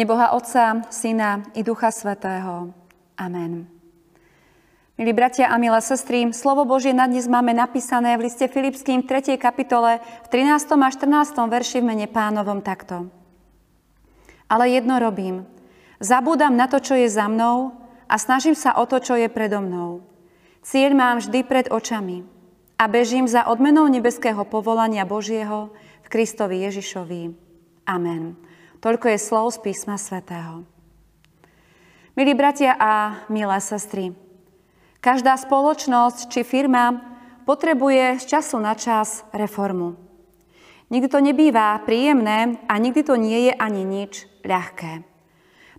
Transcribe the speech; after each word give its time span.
Mene 0.00 0.16
Boha 0.16 0.32
Otca, 0.32 0.80
Syna 0.88 1.44
i 1.52 1.60
Ducha 1.60 1.92
Svetého. 1.92 2.72
Amen. 3.20 3.68
Milí 4.96 5.12
bratia 5.12 5.52
a 5.52 5.60
milé 5.60 5.76
sestry, 5.84 6.24
slovo 6.32 6.64
Božie 6.64 6.96
na 6.96 7.04
dnes 7.04 7.28
máme 7.28 7.52
napísané 7.52 8.16
v 8.16 8.24
liste 8.24 8.48
Filipským 8.48 9.04
v 9.04 9.20
3. 9.20 9.36
kapitole 9.36 10.00
v 10.00 10.28
13. 10.32 10.56
a 10.56 10.88
14. 10.88 11.04
verši 11.36 11.84
v 11.84 11.88
mene 11.92 12.08
pánovom 12.08 12.64
takto. 12.64 13.12
Ale 14.48 14.72
jedno 14.72 14.96
robím. 14.96 15.44
Zabúdam 16.00 16.56
na 16.56 16.64
to, 16.64 16.80
čo 16.80 16.96
je 16.96 17.04
za 17.04 17.28
mnou 17.28 17.76
a 18.08 18.16
snažím 18.16 18.56
sa 18.56 18.80
o 18.80 18.88
to, 18.88 19.04
čo 19.04 19.20
je 19.20 19.28
predo 19.28 19.60
mnou. 19.60 20.00
Cieľ 20.64 20.96
mám 20.96 21.20
vždy 21.20 21.44
pred 21.44 21.68
očami 21.68 22.24
a 22.80 22.88
bežím 22.88 23.28
za 23.28 23.52
odmenou 23.52 23.84
nebeského 23.84 24.48
povolania 24.48 25.04
Božieho 25.04 25.68
v 26.00 26.08
Kristovi 26.08 26.64
Ježišovi. 26.64 27.36
Amen. 27.84 28.48
Toľko 28.80 29.12
je 29.12 29.18
slov 29.20 29.52
z 29.52 29.58
písma 29.60 30.00
svätého. 30.00 30.64
Milí 32.16 32.32
bratia 32.32 32.72
a 32.80 33.28
milé 33.28 33.60
sestry, 33.60 34.16
každá 35.04 35.36
spoločnosť 35.36 36.32
či 36.32 36.40
firma 36.48 36.96
potrebuje 37.44 38.24
z 38.24 38.24
času 38.24 38.56
na 38.56 38.72
čas 38.72 39.20
reformu. 39.36 40.00
Nikdy 40.88 41.12
to 41.12 41.20
nebýva 41.20 41.76
príjemné 41.84 42.56
a 42.72 42.74
nikdy 42.80 43.04
to 43.04 43.20
nie 43.20 43.52
je 43.52 43.54
ani 43.60 43.84
nič 43.84 44.24
ľahké. 44.48 45.04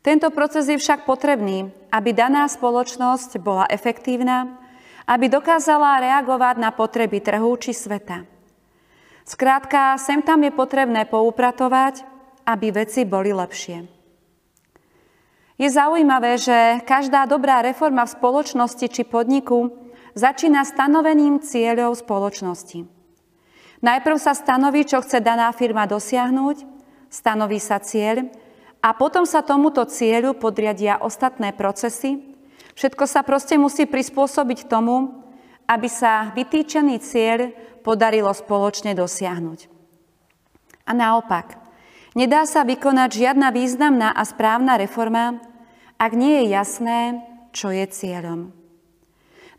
Tento 0.05 0.30
proces 0.30 0.70
je 0.70 0.77
však 0.77 1.10
potrebný, 1.10 1.74
aby 1.90 2.13
daná 2.13 2.46
spoločnosť 2.46 3.41
bola 3.41 3.66
efektívna, 3.66 4.62
aby 5.10 5.26
dokázala 5.26 6.05
reagovať 6.05 6.55
na 6.62 6.70
potreby 6.70 7.18
trhu 7.18 7.49
či 7.57 7.74
sveta. 7.74 8.29
Skrátka, 9.26 9.98
sem 9.98 10.22
tam 10.22 10.46
je 10.46 10.54
potrebné 10.54 11.10
poupratovať, 11.10 12.10
aby 12.46 12.74
veci 12.74 13.06
boli 13.06 13.34
lepšie. 13.34 14.02
Je 15.62 15.70
zaujímavé, 15.70 16.42
že 16.42 16.82
každá 16.90 17.30
dobrá 17.30 17.62
reforma 17.62 18.02
v 18.10 18.18
spoločnosti 18.18 18.88
či 18.90 19.06
podniku 19.06 19.70
začína 20.18 20.66
stanoveným 20.66 21.38
cieľov 21.38 22.02
spoločnosti. 22.02 22.90
Najprv 23.86 24.18
sa 24.18 24.34
stanoví, 24.34 24.90
čo 24.90 25.06
chce 25.06 25.22
daná 25.22 25.54
firma 25.54 25.86
dosiahnuť, 25.86 26.66
stanoví 27.14 27.62
sa 27.62 27.78
cieľ 27.78 28.26
a 28.82 28.98
potom 28.98 29.22
sa 29.30 29.46
tomuto 29.46 29.86
cieľu 29.86 30.34
podriadia 30.34 30.98
ostatné 30.98 31.54
procesy. 31.54 32.18
Všetko 32.74 33.06
sa 33.06 33.22
proste 33.22 33.62
musí 33.62 33.86
prispôsobiť 33.86 34.66
tomu, 34.66 35.14
aby 35.70 35.86
sa 35.86 36.34
vytýčený 36.34 36.98
cieľ 37.06 37.54
podarilo 37.86 38.34
spoločne 38.34 38.98
dosiahnuť. 38.98 39.70
A 40.90 40.92
naopak, 40.98 41.60
Nedá 42.12 42.43
sa 42.43 42.67
vykonať 42.67 43.23
žiadna 43.23 43.55
významná 43.55 44.12
a 44.12 44.23
správna 44.27 44.76
reforma, 44.76 45.40
ak 45.95 46.12
nie 46.12 46.43
je 46.43 46.45
jasné, 46.51 46.99
čo 47.55 47.71
je 47.71 47.87
cieľom. 47.87 48.51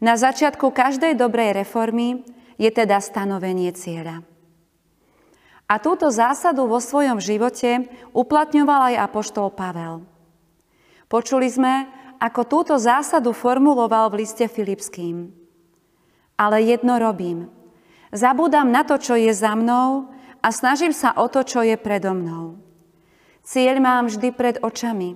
Na 0.05 0.21
začiatku 0.21 0.69
každej 0.69 1.17
dobrej 1.17 1.57
reformy 1.57 2.21
je 2.61 2.69
teda 2.69 3.01
stanovenie 3.01 3.73
cieľa. 3.73 4.21
A 5.65 5.81
túto 5.81 6.13
zásadu 6.13 6.69
vo 6.69 6.77
svojom 6.77 7.17
živote 7.17 7.89
uplatňoval 8.13 8.93
aj 8.93 9.01
apoštol 9.09 9.49
Pavel. 9.57 10.05
Počuli 11.09 11.49
sme, 11.49 11.89
ako 12.21 12.41
túto 12.45 12.75
zásadu 12.77 13.33
formuloval 13.33 14.13
v 14.13 14.29
liste 14.29 14.45
Filipským. 14.45 15.33
Ale 16.37 16.61
jedno 16.61 17.01
robím. 17.01 17.49
Zabúdam 18.13 18.69
na 18.69 18.85
to, 18.85 19.01
čo 19.01 19.17
je 19.17 19.33
za 19.33 19.57
mnou 19.57 20.12
a 20.43 20.49
snažím 20.51 20.91
sa 20.91 21.15
o 21.15 21.31
to, 21.31 21.47
čo 21.47 21.63
je 21.63 21.79
predo 21.79 22.11
mnou. 22.13 22.59
Cieľ 23.47 23.79
mám 23.79 24.11
vždy 24.11 24.29
pred 24.35 24.59
očami 24.59 25.15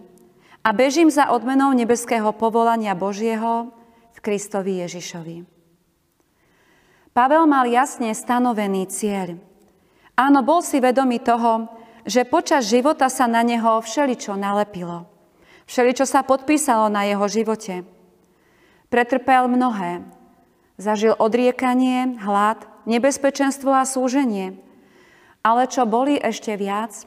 a 0.63 0.71
bežím 0.71 1.11
za 1.11 1.35
odmenou 1.35 1.75
nebeského 1.75 2.31
povolania 2.31 2.95
Božieho 2.95 3.75
v 4.15 4.19
Kristovi 4.23 4.87
Ježišovi. 4.87 5.37
Pavel 7.11 7.45
mal 7.51 7.67
jasne 7.67 8.15
stanovený 8.15 8.87
cieľ. 8.87 9.39
Áno, 10.15 10.47
bol 10.47 10.63
si 10.63 10.79
vedomý 10.79 11.19
toho, 11.19 11.71
že 12.07 12.29
počas 12.29 12.71
života 12.71 13.11
sa 13.11 13.27
na 13.27 13.43
neho 13.43 13.83
všeličo 13.83 14.39
nalepilo. 14.39 15.11
Všeličo 15.67 16.07
sa 16.07 16.23
podpísalo 16.23 16.87
na 16.87 17.03
jeho 17.09 17.27
živote. 17.27 17.83
Pretrpel 18.87 19.51
mnohé. 19.51 20.07
Zažil 20.79 21.19
odriekanie, 21.19 22.15
hlad, 22.23 22.63
nebezpečenstvo 22.87 23.75
a 23.75 23.83
súženie– 23.83 24.55
ale 25.47 25.71
čo 25.71 25.87
boli 25.87 26.19
ešte 26.19 26.59
viac, 26.59 27.07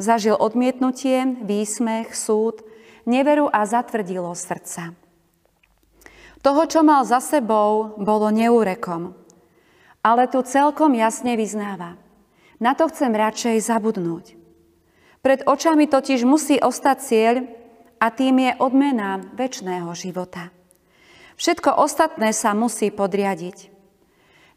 zažil 0.00 0.32
odmietnutie, 0.40 1.44
výsmech, 1.44 2.16
súd, 2.16 2.64
neveru 3.04 3.52
a 3.52 3.68
zatvrdilo 3.68 4.32
srdca. 4.32 4.96
Toho, 6.40 6.62
čo 6.64 6.80
mal 6.80 7.04
za 7.04 7.20
sebou, 7.20 7.92
bolo 8.00 8.32
neúrekom. 8.32 9.12
Ale 10.00 10.28
tu 10.32 10.40
celkom 10.44 10.96
jasne 10.96 11.36
vyznáva. 11.36 12.00
Na 12.56 12.72
to 12.72 12.88
chcem 12.88 13.12
radšej 13.12 13.60
zabudnúť. 13.68 14.36
Pred 15.20 15.48
očami 15.48 15.88
totiž 15.88 16.24
musí 16.24 16.60
ostať 16.60 16.96
cieľ 17.00 17.36
a 18.00 18.12
tým 18.12 18.44
je 18.44 18.52
odmena 18.60 19.24
väčšného 19.36 19.88
života. 19.96 20.52
Všetko 21.40 21.80
ostatné 21.80 22.36
sa 22.36 22.52
musí 22.52 22.92
podriadiť. 22.92 23.72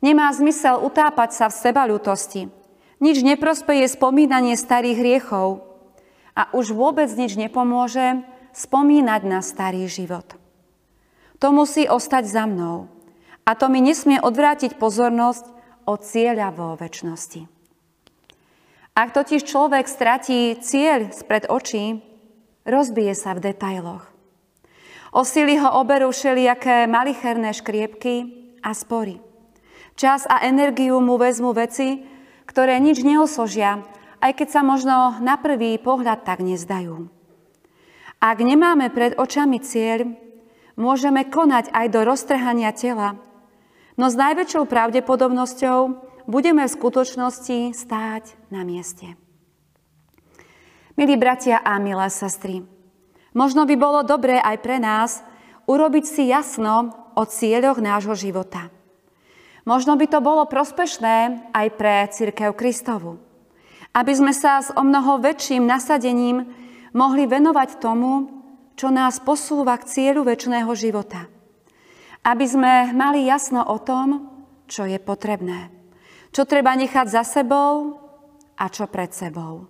Nemá 0.03 0.27
zmysel 0.35 0.83
utápať 0.83 1.29
sa 1.31 1.45
v 1.47 1.55
sebaľutosti, 1.55 2.41
nič 2.97 3.21
neprospeje 3.21 3.85
spomínanie 3.89 4.57
starých 4.57 4.97
hriechov 4.97 5.65
a 6.37 6.49
už 6.53 6.73
vôbec 6.73 7.09
nič 7.13 7.37
nepomôže 7.37 8.21
spomínať 8.53 9.21
na 9.25 9.39
starý 9.45 9.85
život. 9.85 10.25
To 11.37 11.53
musí 11.53 11.85
ostať 11.85 12.25
za 12.25 12.49
mnou 12.49 12.89
a 13.45 13.53
to 13.53 13.69
mi 13.69 13.79
nesmie 13.79 14.17
odvrátiť 14.17 14.81
pozornosť 14.81 15.45
od 15.85 15.99
cieľa 16.01 16.49
vo 16.51 16.73
väčšnosti. 16.75 17.45
Ak 18.97 19.13
totiž 19.13 19.45
človek 19.45 19.85
stratí 19.85 20.57
cieľ 20.57 21.13
spred 21.13 21.45
očí, 21.45 22.01
rozbije 22.65 23.13
sa 23.13 23.37
v 23.37 23.53
detailoch. 23.53 24.09
O 25.13 25.21
sily 25.21 25.61
ho 25.61 25.69
oberú 25.77 26.09
všelijaké 26.09 26.89
malicherné 26.89 27.53
škriepky 27.53 28.15
a 28.65 28.73
spory. 28.73 29.21
Čas 29.93 30.25
a 30.25 30.41
energiu 30.45 30.97
mu 30.97 31.15
vezmu 31.21 31.53
veci, 31.53 32.16
ktoré 32.47 32.79
nič 32.79 33.03
neosožia, 33.03 33.83
aj 34.23 34.31
keď 34.39 34.47
sa 34.49 34.61
možno 34.63 35.19
na 35.19 35.35
prvý 35.37 35.75
pohľad 35.77 36.23
tak 36.23 36.41
nezdajú. 36.41 37.11
Ak 38.17 38.41
nemáme 38.41 38.89
pred 38.89 39.13
očami 39.13 39.61
cieľ, 39.61 40.17
môžeme 40.79 41.27
konať 41.27 41.69
aj 41.69 41.85
do 41.93 42.01
roztrhania 42.01 42.73
tela, 42.73 43.19
no 43.99 44.09
s 44.09 44.17
najväčšou 44.17 44.65
pravdepodobnosťou 44.65 45.79
budeme 46.25 46.65
v 46.65 46.75
skutočnosti 46.75 47.77
stáť 47.77 48.23
na 48.49 48.65
mieste. 48.65 49.13
Milí 50.97 51.13
bratia 51.13 51.61
a 51.61 51.77
milé 51.77 52.09
sestry, 52.09 52.65
možno 53.37 53.69
by 53.69 53.75
bolo 53.77 54.01
dobré 54.01 54.41
aj 54.41 54.57
pre 54.65 54.81
nás 54.81 55.21
urobiť 55.69 56.05
si 56.09 56.23
jasno 56.33 56.89
o 57.13 57.21
cieľoch 57.21 57.77
nášho 57.77 58.17
života– 58.17 58.73
Možno 59.67 59.99
by 59.99 60.07
to 60.07 60.23
bolo 60.23 60.47
prospešné 60.47 61.51
aj 61.51 61.67
pre 61.75 62.07
Církev 62.07 62.55
Kristovu. 62.55 63.19
Aby 63.91 64.15
sme 64.15 64.31
sa 64.31 64.63
s 64.63 64.71
o 64.71 64.79
mnoho 64.79 65.19
väčším 65.19 65.67
nasadením 65.67 66.47
mohli 66.95 67.27
venovať 67.27 67.83
tomu, 67.83 68.31
čo 68.79 68.87
nás 68.87 69.19
posúva 69.19 69.75
k 69.75 69.91
cieľu 69.91 70.23
väčšného 70.23 70.71
života. 70.71 71.27
Aby 72.23 72.47
sme 72.47 72.73
mali 72.95 73.27
jasno 73.27 73.59
o 73.67 73.75
tom, 73.75 74.31
čo 74.71 74.87
je 74.87 75.03
potrebné. 75.03 75.67
Čo 76.31 76.47
treba 76.47 76.71
nechať 76.71 77.11
za 77.11 77.27
sebou 77.27 77.99
a 78.55 78.71
čo 78.71 78.87
pred 78.87 79.11
sebou. 79.11 79.67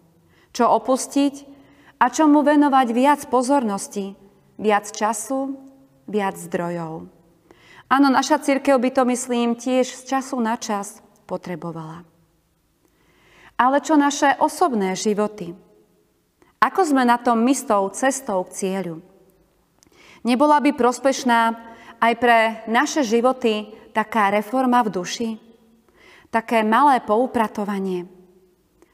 Čo 0.54 0.78
opustiť 0.78 1.58
a 1.98 2.14
čomu 2.14 2.46
venovať 2.46 2.88
viac 2.94 3.22
pozornosti, 3.34 4.14
viac 4.62 4.94
času, 4.94 5.58
viac 6.06 6.38
zdrojov. 6.38 7.17
Áno, 7.88 8.12
naša 8.12 8.44
církev 8.44 8.76
by 8.76 8.92
to, 8.92 9.08
myslím, 9.08 9.56
tiež 9.56 9.88
z 9.88 10.02
času 10.12 10.44
na 10.44 10.60
čas 10.60 11.00
potrebovala. 11.24 12.04
Ale 13.56 13.80
čo 13.80 13.96
naše 13.96 14.36
osobné 14.44 14.92
životy? 14.94 15.56
Ako 16.60 16.84
sme 16.84 17.08
na 17.08 17.16
tom 17.16 17.42
mistou 17.48 17.88
cestou 17.96 18.44
k 18.44 18.54
cieľu? 18.54 19.00
Nebola 20.28 20.60
by 20.60 20.76
prospešná 20.76 21.56
aj 22.04 22.14
pre 22.20 22.40
naše 22.68 23.08
životy 23.08 23.72
taká 23.96 24.36
reforma 24.36 24.84
v 24.84 24.94
duši? 24.94 25.30
Také 26.28 26.68
malé 26.68 27.00
poupratovanie? 27.00 28.04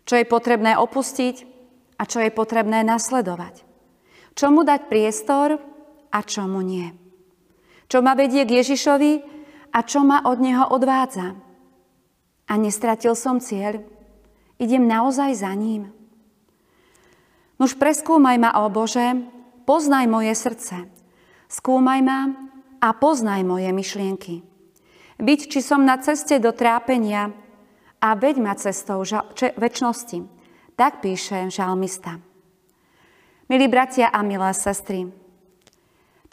Čo 0.06 0.22
je 0.22 0.25
potrebné 0.30 0.78
opustiť 0.78 1.36
a 1.98 2.06
čo 2.06 2.22
je 2.22 2.30
potrebné 2.30 2.86
nasledovať? 2.86 3.66
Čomu 4.38 4.62
dať 4.62 4.86
priestor 4.86 5.57
a 6.13 6.19
čomu 6.22 6.62
nie? 6.62 7.03
Čo 7.88 8.01
ma 8.01 8.13
vedie 8.13 8.44
k 8.47 8.63
Ježišovi 8.63 9.12
a 9.74 9.80
čo 9.81 10.06
ma 10.06 10.24
od 10.25 10.38
Neho 10.39 10.69
odvádza. 10.69 11.33
A 12.47 12.53
nestratil 12.59 13.15
som 13.15 13.39
cieľ, 13.39 13.81
idem 14.59 14.85
naozaj 14.85 15.39
za 15.39 15.51
ním. 15.56 15.89
Nuž 17.57 17.80
preskúmaj 17.80 18.38
ma, 18.41 18.51
o 18.59 18.68
Bože, 18.68 19.24
poznaj 19.63 20.06
moje 20.12 20.35
srdce. 20.35 20.89
Skúmaj 21.47 22.01
ma 22.03 22.19
a 22.83 22.91
poznaj 22.91 23.45
moje 23.47 23.71
myšlienky. 23.71 24.44
Byť, 25.21 25.39
či 25.47 25.59
som 25.63 25.88
na 25.88 25.95
ceste 26.01 26.41
do 26.41 26.51
trápenia 26.51 27.31
a 28.03 28.09
veď 28.18 28.35
ma 28.44 28.53
cestou 28.59 29.00
ža- 29.07 29.31
če- 29.38 29.56
väčšnosti. 29.56 30.27
Tak 30.75 31.00
píše 31.06 31.47
žalmista. 31.53 32.19
Milí 33.47 33.69
bratia 33.69 34.09
a 34.09 34.25
milé 34.25 34.51
sestry, 34.51 35.07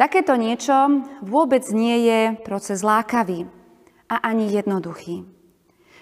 takéto 0.00 0.32
niečo 0.40 1.04
vôbec 1.20 1.68
nie 1.68 2.08
je 2.08 2.20
proces 2.40 2.80
lákavý 2.80 3.44
a 4.08 4.16
ani 4.24 4.48
jednoduchý. 4.48 5.28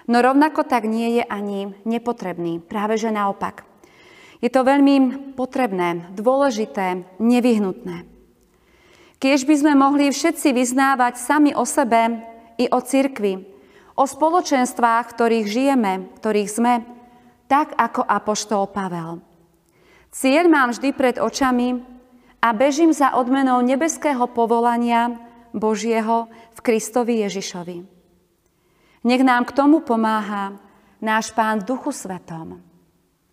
No 0.06 0.22
rovnako 0.22 0.62
tak 0.62 0.86
nie 0.86 1.18
je 1.18 1.24
ani 1.26 1.74
nepotrebný, 1.82 2.62
práve 2.62 2.94
že 2.94 3.10
naopak. 3.10 3.66
Je 4.38 4.46
to 4.46 4.62
veľmi 4.62 5.34
potrebné, 5.34 6.14
dôležité, 6.14 7.18
nevyhnutné. 7.18 8.06
Keď 9.18 9.40
by 9.50 9.54
sme 9.58 9.74
mohli 9.74 10.14
všetci 10.14 10.54
vyznávať 10.54 11.18
sami 11.18 11.50
o 11.50 11.66
sebe 11.66 12.22
i 12.54 12.70
o 12.70 12.78
cirkvi, 12.78 13.42
o 13.98 14.06
spoločenstvách, 14.06 15.10
v 15.10 15.14
ktorých 15.18 15.46
žijeme, 15.50 15.92
v 16.06 16.18
ktorých 16.22 16.50
sme, 16.54 16.86
tak 17.50 17.74
ako 17.74 18.06
apoštol 18.06 18.70
Pavel. 18.70 19.18
Cieľ 20.14 20.46
mám 20.46 20.70
vždy 20.70 20.88
pred 20.94 21.18
očami 21.18 21.97
a 22.38 22.49
bežím 22.55 22.94
za 22.94 23.19
odmenou 23.19 23.58
nebeského 23.61 24.26
povolania 24.31 25.14
Božieho 25.50 26.31
v 26.55 26.58
Kristovi 26.62 27.26
Ježišovi. 27.26 27.76
Nech 29.06 29.23
nám 29.23 29.46
k 29.46 29.55
tomu 29.55 29.81
pomáha 29.82 30.58
náš 31.02 31.31
Pán 31.35 31.62
Duchu 31.62 31.94
Svetom. 31.94 32.58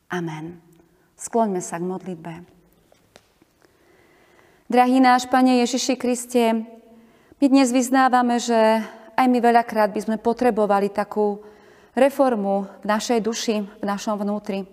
Amen. 0.09 0.61
Skloňme 1.17 1.61
sa 1.61 1.81
k 1.81 1.89
modlitbe. 1.89 2.33
Drahý 4.65 4.97
náš 4.97 5.29
Pane 5.29 5.61
Ježiši 5.61 5.93
Kriste, 5.97 6.65
my 7.37 7.45
dnes 7.45 7.69
vyznávame, 7.69 8.41
že 8.41 8.81
aj 9.13 9.27
my 9.29 9.39
veľakrát 9.41 9.93
by 9.93 10.01
sme 10.01 10.17
potrebovali 10.17 10.89
takú 10.89 11.43
reformu 11.93 12.67
v 12.81 12.85
našej 12.85 13.19
duši, 13.21 13.55
v 13.61 13.83
našom 13.85 14.19
vnútri. 14.19 14.65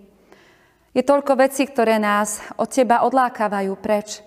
Je 0.93 1.01
toľko 1.01 1.41
vecí, 1.41 1.65
ktoré 1.65 1.97
nás 1.97 2.37
od 2.53 2.69
Teba 2.69 3.01
odlákavajú 3.01 3.73
preč, 3.81 4.21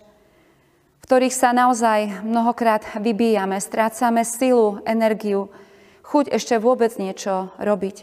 v 0.98 1.02
ktorých 1.06 1.30
sa 1.30 1.54
naozaj 1.54 2.26
mnohokrát 2.26 2.82
vybíjame, 2.98 3.62
strácame 3.62 4.26
silu, 4.26 4.82
energiu, 4.82 5.46
chuť 6.02 6.34
ešte 6.34 6.58
vôbec 6.58 6.90
niečo 6.98 7.54
robiť. 7.62 8.02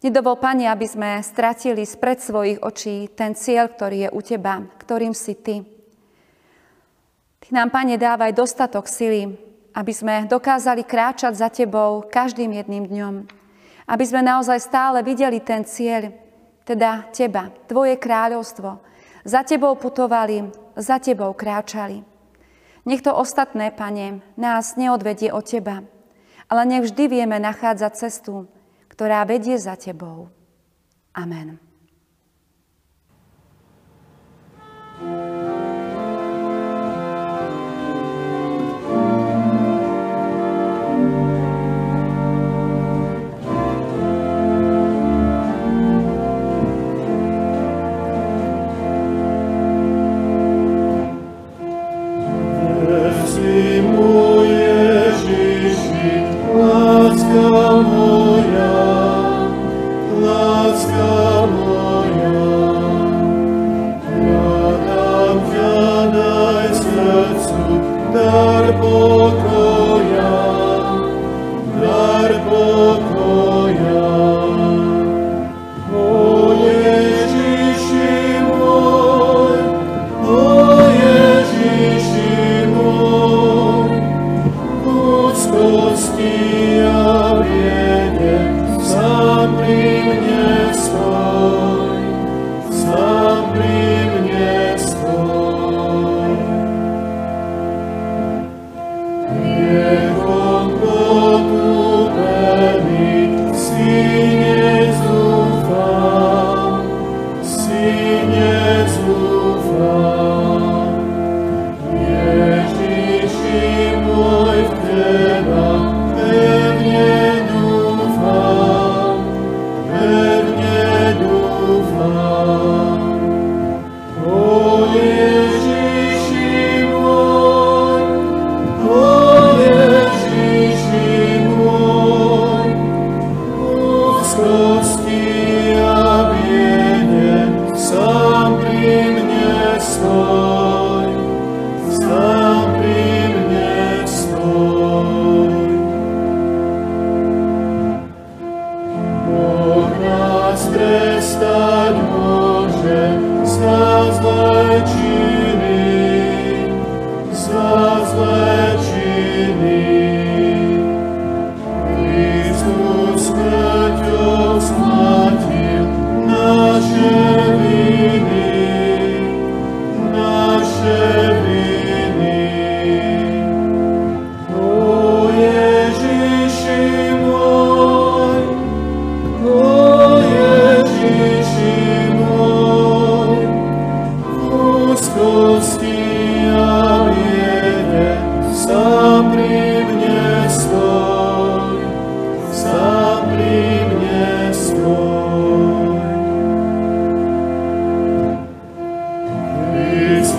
Nedovol, 0.00 0.40
Pane, 0.40 0.64
aby 0.64 0.88
sme 0.88 1.20
stratili 1.20 1.84
spred 1.84 2.24
svojich 2.24 2.64
očí 2.64 3.12
ten 3.12 3.36
cieľ, 3.36 3.68
ktorý 3.68 4.08
je 4.08 4.14
u 4.16 4.20
Teba, 4.24 4.64
ktorým 4.80 5.12
si 5.12 5.36
Ty. 5.36 5.60
Ty 7.44 7.48
nám, 7.52 7.68
Pane, 7.68 8.00
dávaj 8.00 8.32
dostatok 8.32 8.88
sily, 8.88 9.36
aby 9.76 9.92
sme 9.92 10.24
dokázali 10.24 10.88
kráčať 10.88 11.36
za 11.36 11.52
Tebou 11.52 12.00
každým 12.08 12.56
jedným 12.56 12.88
dňom. 12.88 13.14
Aby 13.92 14.04
sme 14.08 14.24
naozaj 14.24 14.56
stále 14.64 15.04
videli 15.04 15.36
ten 15.44 15.68
cieľ, 15.68 16.24
teda 16.66 17.08
Teba, 17.14 17.54
Tvoje 17.70 17.94
kráľovstvo. 17.94 18.82
Za 19.22 19.46
Tebou 19.46 19.78
putovali, 19.78 20.50
za 20.74 20.98
Tebou 20.98 21.30
kráčali. 21.32 22.02
Nech 22.86 23.02
to 23.02 23.14
ostatné, 23.14 23.70
Pane, 23.70 24.22
nás 24.34 24.74
neodvedie 24.74 25.30
od 25.30 25.46
Teba, 25.46 25.86
ale 26.50 26.62
nech 26.66 26.90
vždy 26.90 27.04
vieme 27.10 27.38
nachádzať 27.38 27.92
cestu, 27.94 28.46
ktorá 28.96 29.26
vedie 29.28 29.58
za 29.58 29.76
tebou. 29.76 30.32
Amen. 31.12 31.60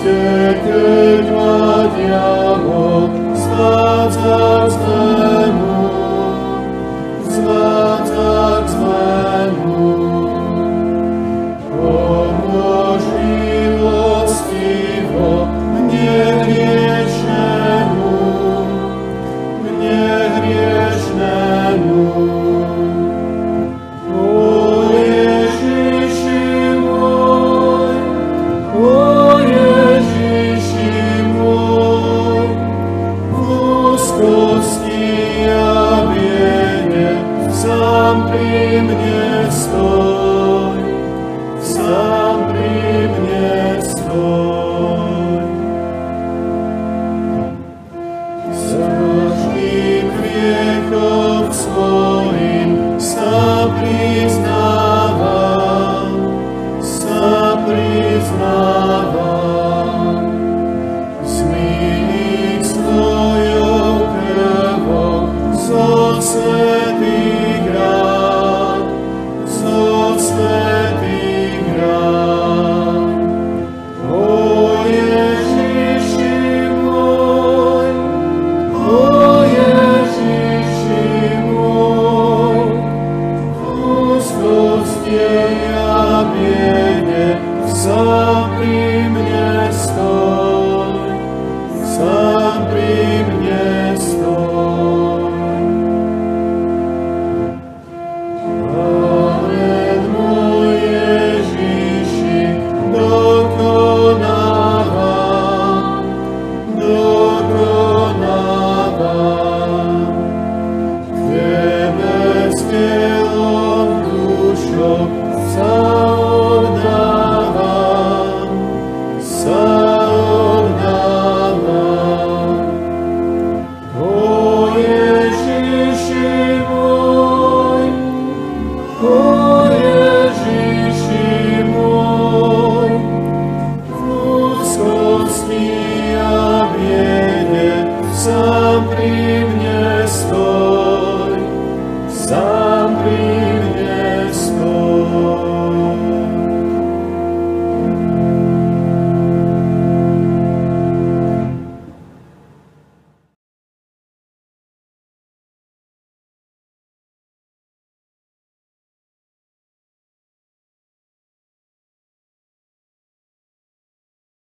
Dieu. 0.08 0.37